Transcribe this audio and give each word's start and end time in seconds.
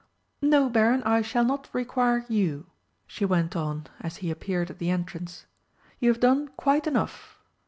"No, 0.41 0.67
Baron, 0.67 1.03
I 1.03 1.21
shall 1.21 1.45
not 1.45 1.69
require 1.73 2.25
you," 2.27 2.65
she 3.05 3.23
went 3.23 3.55
on, 3.55 3.85
as 3.99 4.15
he 4.17 4.31
appeared 4.31 4.71
at 4.71 4.79
the 4.79 4.89
entrance. 4.89 5.45
"You 5.99 6.09
have 6.09 6.19
done 6.19 6.47
quite 6.57 6.87
enough." 6.87 7.37